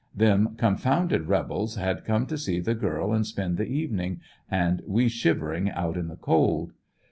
Them 0.15 0.55
confounded 0.57 1.27
rebels 1.27 1.75
had 1.75 2.05
come 2.05 2.25
to 2.25 2.35
see 2.35 2.59
the 2.59 2.73
girl 2.73 3.13
and 3.13 3.23
spend 3.23 3.57
the 3.57 3.67
evening, 3.67 4.19
and 4.49 4.81
we 4.87 5.07
shiver 5.07 5.53
ing 5.53 5.69
out 5.69 5.95
in 5.95 6.07
the 6.07 6.15
cold. 6.15 6.73